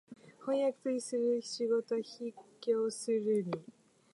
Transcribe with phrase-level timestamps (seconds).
[0.43, 3.51] 飜訳という仕事は畢竟するに、